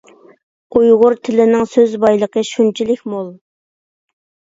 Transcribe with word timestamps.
ئۇيغۇر 0.77 1.15
تىلىنىڭ 1.27 1.65
سۆز 1.73 1.93
بايلىقى 2.05 2.43
شۇنچىلىك 2.53 3.05
مول! 3.13 3.29